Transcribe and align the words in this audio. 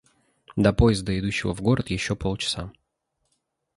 До 0.55 0.73
поезда, 0.73 1.19
идущего 1.19 1.53
в 1.53 1.61
город, 1.61 1.91
еще 1.91 2.15
полчаса. 2.15 2.73